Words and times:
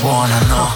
buona 0.00 0.38
no 0.48 0.68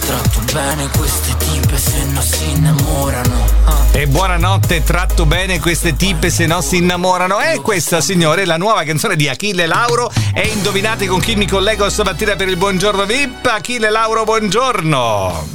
Tratto 0.00 0.40
bene 0.52 0.88
queste 0.88 1.36
tipe 1.36 1.76
se 1.78 2.04
no 2.06 2.20
si 2.20 2.50
innamorano 2.50 3.56
e 3.92 4.06
buonanotte, 4.06 4.84
tratto 4.84 5.26
bene 5.26 5.58
queste 5.58 5.96
tipe 5.96 6.30
se 6.30 6.46
no 6.46 6.60
si 6.60 6.76
innamorano. 6.76 7.40
E 7.40 7.60
questa, 7.60 8.00
signore, 8.00 8.42
è 8.42 8.44
la 8.44 8.56
nuova 8.56 8.84
canzone 8.84 9.16
di 9.16 9.28
Achille 9.28 9.66
Lauro. 9.66 10.08
E 10.34 10.46
indovinate 10.54 11.06
con 11.08 11.18
chi 11.18 11.34
mi 11.34 11.48
collego 11.48 11.88
stamattina 11.90 12.36
per 12.36 12.48
il 12.48 12.56
buongiorno 12.56 13.04
VIP? 13.06 13.46
Achille 13.46 13.90
Lauro, 13.90 14.22
buongiorno. 14.22 15.46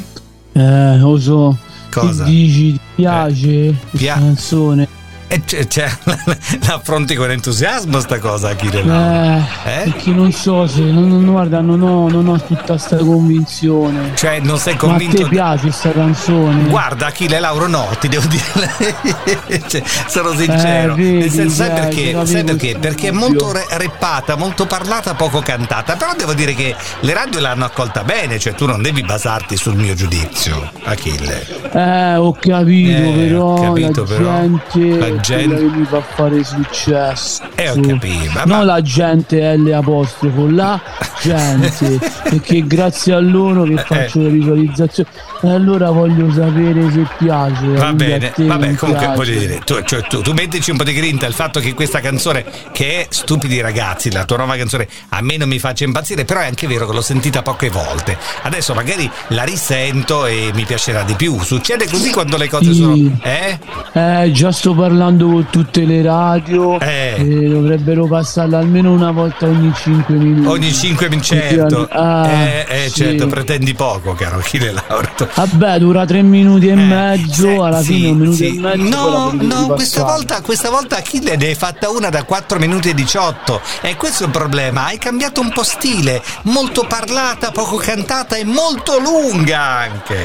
Eh, 0.52 0.98
lo 0.98 1.18
so. 1.20 1.58
Cosa? 1.90 2.26
Che 2.26 2.30
dici? 2.30 2.72
Ti 2.74 2.80
piace 2.96 3.48
Eh, 3.68 3.76
questa 3.80 3.98
pia- 3.98 4.14
canzone? 4.16 4.88
E 5.34 5.42
c'è, 5.46 5.66
c'è- 5.68 5.90
l'affronti 6.68 7.16
con 7.16 7.32
entusiasmo 7.32 8.00
sta 8.00 8.20
cosa, 8.20 8.50
Achille 8.50 8.82
Eh. 8.82 9.38
Eh? 9.66 9.84
perché 9.90 10.12
non 10.12 10.32
so 10.32 10.68
se 10.68 10.82
non, 10.82 11.08
non- 11.08 11.26
guarda, 11.26 11.60
non 11.60 11.82
ho, 11.82 12.08
non 12.08 12.28
ho 12.28 12.40
tutta 12.40 12.78
sta 12.78 12.98
convinzione. 12.98 14.12
Cioè, 14.16 14.40
non 14.42 14.60
sei 14.60 14.74
Ma 14.76 14.80
a 14.80 14.84
convinto? 14.84 15.24
te 15.24 15.30
piace 15.30 15.72
sta 15.72 15.92
canzone? 15.92 16.66
Guarda, 16.66 17.08
Achille 17.08 17.40
Lauro, 17.40 17.68
no, 17.68 17.88
ti 18.00 18.08
devo 18.10 18.28
dire. 18.28 19.62
Cioè, 19.68 19.82
sono 20.08 20.34
sincero. 20.36 20.94
Eh, 20.94 20.98
vedi, 20.98 21.18
Nel 21.20 21.30
senso, 21.32 21.56
sai 21.56 21.70
perché? 21.72 22.26
Sai 22.26 22.44
perché? 22.44 22.78
Perché 22.80 23.08
è 23.08 23.12
molto 23.12 23.52
re- 23.52 23.66
reppata, 23.72 24.36
molto 24.36 24.66
parlata, 24.68 25.16
poco 25.16 25.40
cantata. 25.42 25.96
Però 25.96 26.12
devo 26.16 26.34
dire 26.34 26.54
che 26.54 26.76
le 27.00 27.14
radio 27.14 27.40
l'hanno 27.40 27.66
accolta 27.66 28.04
bene, 28.04 28.38
cioè 28.40 28.54
tu 28.54 28.66
non 28.68 28.82
devi 28.84 29.02
basarti 29.04 29.58
sul 29.58 29.76
mio 29.76 29.96
giudizio, 29.96 30.70
Achille. 30.84 31.72
Eh, 31.72 32.16
ho 32.18 32.34
capito, 32.34 32.92
Eh, 32.92 33.14
però, 33.28 33.44
ho 33.46 33.62
capito, 33.62 34.02
la, 34.02 34.08
però. 34.08 34.40
gente, 34.42 34.98
La 34.98 35.20
gente- 35.24 35.56
che 35.56 35.64
mi 35.78 35.86
fa 35.86 36.02
fare 36.02 36.44
successo. 36.44 37.42
Eh, 37.56 37.70
ho 37.70 37.80
capito, 37.80 38.32
ma- 38.34 38.44
Non 38.46 38.66
la 38.66 38.82
gente 38.82 39.56
L 39.58 39.72
apostrofo, 39.74 40.50
la 40.50 40.80
gente, 41.22 42.00
perché 42.30 42.66
grazie 42.66 43.14
a 43.14 43.20
loro 43.20 43.64
che 43.64 43.78
faccio 43.78 44.20
le 44.20 44.30
visualizzazioni. 44.30 45.10
E 45.42 45.50
allora 45.50 45.90
voglio 45.92 46.32
sapere 46.32 46.90
se 46.92 47.06
piace. 47.18 47.66
Va 47.68 47.92
bene, 47.94 48.34
vabbè, 48.36 48.76
comunque 48.76 49.06
piace. 49.06 49.16
voglio 49.16 49.40
dire, 49.40 49.60
tu, 49.66 49.82
cioè, 49.84 50.02
tu, 50.04 50.22
tu 50.22 50.32
mettici 50.34 50.72
un 50.72 50.78
po' 50.78 50.84
di 50.84 50.94
grinta 50.94 51.26
il 51.26 51.34
fatto 51.34 51.60
che 51.60 51.74
questa 51.74 52.00
canzone, 52.00 52.46
che 52.72 53.02
è 53.02 53.08
Stupidi 53.10 53.60
ragazzi, 53.62 54.12
la 54.12 54.24
tua 54.26 54.38
nuova 54.38 54.56
canzone, 54.56 54.88
a 55.10 55.22
me 55.22 55.38
non 55.38 55.48
mi 55.50 55.60
faccia 55.60 55.84
impazzire, 55.84 56.24
però 56.26 56.40
è 56.42 56.46
anche 56.46 56.68
vero 56.68 56.88
che 56.88 56.94
l'ho 56.94 57.02
sentita 57.02 57.42
poche 57.42 57.70
volte. 57.70 58.18
Adesso 58.44 58.74
magari 58.74 59.10
la 59.30 59.44
risento 59.44 60.26
e 60.26 60.52
mi 60.54 60.64
piacerà 60.64 61.04
di 61.04 61.14
più. 61.16 61.42
Succede 61.42 61.90
così 61.90 62.12
quando 62.12 62.38
le 62.38 62.48
cose 62.50 62.72
Sì. 62.74 62.80
sono. 62.82 63.20
Eh? 63.24 63.60
Eh, 63.96 64.32
già 64.34 64.52
sto 64.52 64.74
parlando 64.74 65.28
con 65.28 65.48
tutte 65.52 65.86
le 65.86 66.02
radio. 66.02 66.80
Eh. 66.80 67.14
e 67.16 67.48
dovrebbero 67.48 68.08
passarla 68.08 68.58
almeno 68.58 68.92
una 68.92 69.12
volta 69.12 69.46
ogni 69.46 69.72
5 69.72 70.16
minuti. 70.16 70.48
Ogni 70.48 70.74
5 70.74 71.10
minuti, 71.10 71.28
certo. 71.28 71.88
Ah, 71.92 72.28
eh, 72.28 72.66
eh, 72.68 72.90
sì. 72.90 73.04
certo, 73.04 73.28
pretendi 73.28 73.76
poco, 73.76 74.14
caro 74.14 74.38
Achille 74.38 74.72
Lauro. 74.72 75.10
Vabbè, 75.36 75.78
dura 75.78 76.06
3 76.06 76.24
minuti 76.24 76.70
e 76.70 76.76
mezzo. 76.76 77.48
Eh, 77.48 77.60
alla 77.60 77.82
sì, 77.82 77.94
fine 77.94 78.10
un 78.10 78.18
minuto 78.18 78.38
sì. 78.38 78.56
e 78.56 78.60
mezzo. 78.60 78.90
No, 78.90 79.32
no, 79.40 79.68
questa 79.68 80.04
volta, 80.04 80.42
questa 80.42 80.70
volta 80.72 80.98
Achille 80.98 81.36
ne 81.36 81.46
hai 81.46 81.56
fatta 81.56 81.92
una 81.92 82.10
da 82.10 82.24
4 82.24 82.58
minuti 82.58 82.90
e 82.90 82.94
18 82.96 83.62
e 83.82 83.96
questo 83.96 84.24
è 84.24 84.26
il 84.26 84.32
problema, 84.32 84.86
hai 84.86 84.98
cambiato 84.98 85.40
un 85.40 85.52
po' 85.52 85.64
stile, 85.64 86.22
molto 86.44 86.84
parlata, 86.88 87.52
poco 87.52 87.76
cantata 87.76 88.38
e 88.38 88.44
molto 88.44 88.98
lunga 88.98 89.60
anche. 89.62 90.18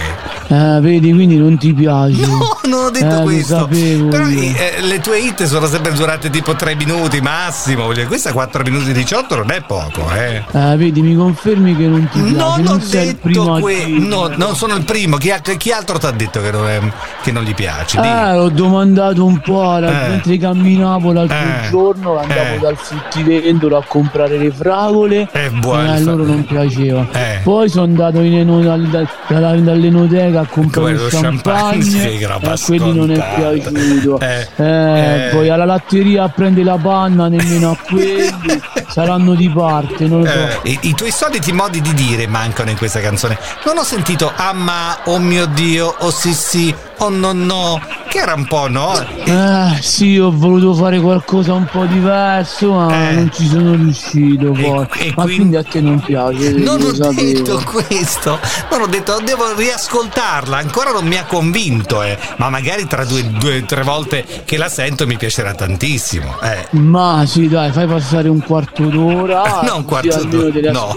Eh, 0.49 0.81
vedi, 0.81 1.13
quindi 1.13 1.37
non 1.37 1.59
ti 1.59 1.75
piace. 1.75 2.25
No, 2.27 2.59
non 2.65 2.85
ho 2.87 2.91
detto 2.91 3.21
Eh, 3.21 3.23
questo. 3.25 3.57
Sapevo 3.61 4.09
Però 4.09 4.27
eh, 4.27 4.75
le 4.81 5.01
tue 5.01 5.19
hit 5.21 5.45
sono 5.45 5.67
sempre 5.67 5.93
durate 5.93 6.31
tipo 6.31 6.55
3 6.55 6.75
minuti 6.75 7.21
massimo, 7.21 7.87
questa 8.07 8.33
4 8.33 8.63
minuti 8.63 8.91
e 8.91 8.93
18 8.93 9.37
non 9.37 9.51
è 9.51 9.63
poco, 9.67 10.09
eh. 10.15 10.43
Eh, 10.51 10.77
vedi, 10.77 11.03
mi 11.03 11.15
confermi 11.15 11.77
che 11.77 11.87
non 11.87 12.09
ti 12.11 12.21
piace. 12.21 12.35
Non 12.63 12.67
ho 12.67 12.75
il 12.77 13.17
primo 13.21 13.45
detto 13.59 13.65
que- 13.65 13.87
no, 13.87 14.31
non 14.37 14.55
sono 14.57 14.75
il 14.77 14.85
primo. 14.85 15.17
Chi, 15.17 15.33
chi 15.57 15.73
altro 15.73 15.99
ti 15.99 16.07
ha 16.07 16.11
detto 16.11 16.41
che 16.41 16.51
non, 16.51 16.69
è- 16.69 16.81
che 17.23 17.33
non 17.33 17.43
gli 17.43 17.55
piace? 17.55 18.01
Dì. 18.01 18.07
Eh, 18.07 18.35
l'ho 18.35 18.49
domandato 18.49 19.25
un 19.25 19.39
po' 19.41 19.71
alla- 19.73 20.07
Eh. 20.07 20.09
mentre 20.09 20.39
camminavo 20.39 21.13
l'altro 21.13 21.37
Eh. 21.37 21.69
giorno, 21.71 22.19
andavo 22.19 22.55
Eh. 22.55 22.59
dal 22.59 22.77
fruttivendolo 22.77 23.77
a 23.77 23.85
comprare 23.87 24.39
le 24.39 24.51
fragole 24.51 25.29
e 25.33 25.51
buono. 25.51 25.91
a 25.93 25.99
loro 26.01 26.25
non 26.25 26.45
piaceva. 26.45 27.07
Eh. 27.13 27.41
Poi 27.43 27.69
sono 27.69 27.85
andato 27.85 28.21
in 28.21 28.39
eno- 28.39 28.61
dal- 28.61 29.09
dall'enoteca 29.29 30.41
a 30.41 30.47
comprare 30.47 30.95
Come 30.95 30.99
lo 30.99 31.05
il 31.07 31.11
champagne, 31.11 31.79
champagne 31.85 32.19
e 32.19 32.25
a 32.25 32.59
quelli 32.65 32.95
non 32.95 33.11
è 33.11 33.15
scontata. 33.17 33.48
Piaciuto. 33.53 34.19
Eh. 34.29 34.47
Eh, 34.57 35.27
Eh. 35.27 35.29
Poi 35.31 35.49
alla 35.49 35.65
latteria 35.65 36.25
a 36.25 36.29
prendere 36.29 36.65
la 36.65 36.77
panna, 36.77 37.29
nemmeno 37.29 37.71
a 37.71 37.77
quelli 37.77 38.29
saranno 38.89 39.35
di 39.35 39.49
parte, 39.51 40.07
non 40.07 40.21
lo 40.21 40.27
so. 40.27 40.33
Eh, 40.33 40.71
i, 40.71 40.79
i 40.83 40.95
tuoi 40.95 41.11
soliti 41.11 41.53
modi 41.53 41.81
di 41.81 41.95
dire 41.95 42.27
mancano 42.27 42.71
in 42.71 42.77
questa 42.77 43.01
canzone. 43.01 43.39
Non 43.65 43.79
ho 43.79 43.83
sentito 43.85 44.31
ah 44.35 44.53
ma, 44.53 44.99
oh 45.05 45.19
mio 45.19 45.47
dio, 45.47 45.95
oh 45.99 46.11
sì 46.11 46.33
sì, 46.33 46.75
oh 46.99 47.09
no 47.09 47.33
no, 47.33 47.81
che 48.19 48.25
era 48.25 48.35
un 48.35 48.47
po' 48.47 48.69
no? 48.69 48.93
Eh, 49.25 49.79
sì, 49.81 50.19
ho 50.19 50.33
voluto 50.33 50.75
fare 50.75 50.99
qualcosa 51.01 51.53
un 51.53 51.67
po' 51.71 51.85
diverso, 51.85 52.73
ma 52.73 53.11
Eh. 53.11 53.13
non 53.15 53.31
ci 53.33 53.47
sono 53.47 53.75
riuscito. 53.75 54.53
E- 54.55 54.61
poi. 54.61 54.87
e 55.07 55.13
ma 55.17 55.23
quindi- 55.23 55.35
quindi 55.37 55.57
a 55.57 55.63
te 55.63 55.81
non 55.81 56.01
piace? 56.01 56.51
Non 56.53 56.83
ho 56.83 56.95
sapevo. 56.95 57.13
detto 57.23 57.63
questo, 57.65 58.39
non 58.71 58.83
ho 58.83 58.87
detto, 58.87 59.21
devo 59.25 59.55
riascoltarla, 59.55 60.57
ancora 60.57 60.91
non 60.91 61.07
mi 61.07 61.17
ha 61.17 61.25
convinto, 61.25 62.03
eh. 62.03 62.19
ma 62.37 62.49
magari 62.51 62.87
tra 62.87 63.05
due, 63.05 63.23
due 63.39 63.65
tre 63.67 63.83
volte 63.83 64.25
che 64.45 64.57
la 64.57 64.69
sento 64.69 65.07
mi 65.07 65.17
piacerà 65.17 65.55
tantissimo. 65.55 66.39
Eh. 66.43 66.67
Ma 66.77 67.23
sì, 67.27 67.47
dai, 67.49 67.71
fai 67.71 67.87
passare 67.87 68.29
un 68.29 68.41
quarto 68.43 68.83
d'ora. 68.85 69.61
non 69.63 69.77
un 69.79 69.85
quarto 69.85 70.25
d'ora, 70.25 70.73
no, 70.73 70.95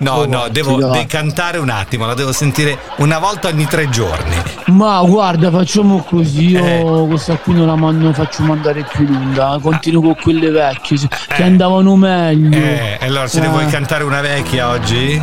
no, 0.00 0.24
no, 0.26 0.48
devo 0.50 0.76
dai. 0.76 1.00
decantare 1.00 1.56
un 1.58 1.70
attimo, 1.70 2.04
la 2.06 2.14
devo 2.14 2.32
sentire 2.32 2.78
una 2.98 3.18
volta 3.18 3.48
ogni 3.48 3.66
tre 3.66 3.88
giorni. 3.88 4.34
Ma 4.66 5.00
guarda, 5.02 5.50
facciamo 5.50 6.04
così. 6.08 6.48
Io 6.50 7.04
Eh. 7.04 7.08
questa 7.08 7.36
qui 7.36 7.54
non 7.54 7.66
la 7.66 7.76
mando, 7.76 8.12
faccio 8.12 8.42
mandare 8.42 8.84
più 8.90 9.06
lunga. 9.06 9.58
Continuo 9.60 10.00
con 10.02 10.16
quelle 10.20 10.50
vecchie 10.50 10.96
se- 10.96 11.08
che 11.08 11.42
Eh. 11.42 11.44
andavano 11.44 11.96
meglio. 11.96 12.56
Eh, 12.56 12.98
allora 13.02 13.26
se 13.26 13.40
ne 13.40 13.46
Eh. 13.46 13.50
vuoi 13.50 13.66
cantare 13.66 14.04
una 14.04 14.20
vecchia 14.20 14.68
oggi? 14.70 15.20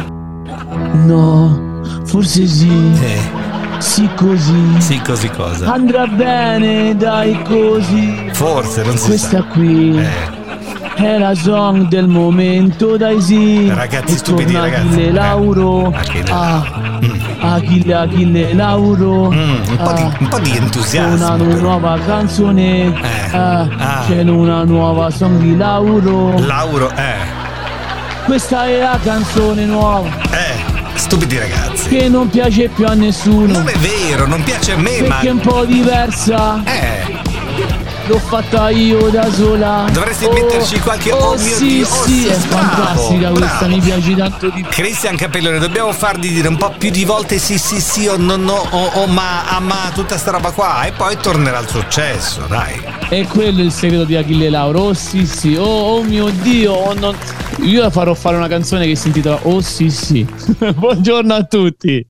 No, 1.05 1.81
forse 2.05 2.45
sì. 2.47 2.69
Eh, 3.01 3.45
Sì, 3.79 4.09
così. 4.15 4.79
sì, 4.81 4.99
così 5.01 5.29
cosa. 5.29 5.71
Andrà 5.71 6.07
bene, 6.07 6.95
dai, 6.95 7.39
così. 7.43 8.29
Forse, 8.31 8.83
non 8.83 8.97
si 8.97 9.07
Questa 9.07 9.37
sa. 9.37 9.43
qui. 9.43 9.99
Eh, 10.99 11.15
È 11.15 11.17
la 11.19 11.35
song 11.35 11.87
del 11.87 12.07
momento, 12.07 12.97
dai 12.97 13.21
sì. 13.21 13.69
Ragazzi 13.69 14.13
E 14.13 14.17
stupidi, 14.17 14.53
ragazzi. 14.53 14.87
Achille 14.87 15.07
Eh. 15.07 15.11
Lauro. 15.11 15.93
Achille. 15.95 16.29
Ah, 16.31 16.85
Mm. 16.99 17.11
Achille, 17.43 17.93
Achille 17.93 18.53
Lauro. 18.55 19.29
Mm, 19.31 19.37
un, 19.69 19.77
po 19.77 19.91
di, 19.93 20.01
Ah, 20.01 20.17
un 20.19 20.27
po' 20.27 20.39
di 20.39 20.57
entusiasmo. 20.57 21.15
C'è 21.27 21.33
una 21.33 21.43
però. 21.45 21.59
nuova 21.61 21.99
canzone. 22.05 22.85
Eh. 22.85 23.37
Ah, 23.37 23.67
Ah. 23.77 24.03
C'è 24.07 24.21
una 24.23 24.63
nuova 24.63 25.09
song 25.11 25.37
di 25.39 25.55
Lauro. 25.55 26.33
Lauro, 26.39 26.89
eh, 26.95 27.45
Questa 28.25 28.65
è 28.65 28.79
la 28.79 28.99
canzone 29.01 29.63
nuova 29.65 30.09
eh, 30.31 30.95
stupidi 30.95 31.37
ragazzi. 31.37 31.87
che 31.87 32.09
non 32.09 32.27
piace 32.29 32.67
più 32.69 32.85
a 32.85 32.93
nessuno. 32.93 33.45
Non 33.53 33.67
è 33.69 33.75
vero, 33.77 34.25
non 34.27 34.43
piace 34.43 34.73
a 34.73 34.77
me, 34.77 34.99
ma. 35.01 35.07
perché 35.15 35.27
è 35.27 35.31
un 35.31 35.39
po' 35.39 35.63
diversa. 35.65 36.61
Eh, 36.65 37.16
L'ho 38.07 38.19
fatta 38.19 38.69
io 38.69 39.09
da 39.09 39.29
sola. 39.33 39.85
Dovresti 39.91 40.27
metterci 40.29 40.79
qualche- 40.79 41.11
oh 41.11 41.31
mio 41.35 41.37
sì, 41.39 41.67
Dio, 41.67 41.87
oh 41.87 42.03
sì, 42.05 42.11
sì, 42.21 42.27
è 42.27 42.37
bravo, 42.37 42.55
fantastica 42.55 43.29
questa, 43.31 43.57
bravo. 43.57 43.67
mi 43.75 43.79
piace 43.81 44.15
tanto 44.15 44.49
di 44.49 44.61
più. 44.61 44.69
Cristian 44.71 45.15
Capellone, 45.17 45.59
dobbiamo 45.59 45.91
fargli 45.91 46.29
dire 46.31 46.47
un 46.47 46.55
po' 46.55 46.73
più 46.77 46.89
di 46.89 47.03
volte 47.03 47.37
sì, 47.37 47.57
sì, 47.57 47.81
sì, 47.81 48.07
o 48.07 48.15
no, 48.15 48.37
no, 48.37 48.53
o 48.69 48.85
o 48.93 49.07
ma, 49.07 49.45
ah, 49.49 49.59
ma, 49.59 49.91
tutta 49.93 50.17
sta 50.17 50.31
roba 50.31 50.51
qua, 50.51 50.83
e 50.85 50.93
poi 50.93 51.17
tornerà 51.17 51.57
al 51.57 51.67
successo, 51.67 52.45
dai. 52.47 52.81
E 53.09 53.27
quello 53.27 53.59
è 53.59 53.63
il 53.63 53.71
segreto 53.73 54.05
di 54.05 54.15
Achille 54.15 54.49
Lauro. 54.49 54.79
Oh 54.79 54.93
sì 54.93 55.25
sì, 55.25 55.55
oh, 55.55 55.65
oh 55.65 56.01
mio 56.03 56.29
Dio, 56.29 56.71
oh, 56.73 56.93
non- 56.93 57.15
io 57.59 57.89
farò 57.89 58.13
fare 58.13 58.37
una 58.37 58.47
canzone 58.47 58.85
che 58.85 58.95
si 58.95 59.07
intitola 59.07 59.39
Oh 59.43 59.61
sì 59.61 59.89
sì. 59.89 60.25
Buongiorno 60.75 61.33
a 61.33 61.43
tutti. 61.43 62.05